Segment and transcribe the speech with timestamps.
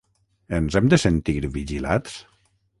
[0.59, 2.19] Ens hem de sentir vigilats?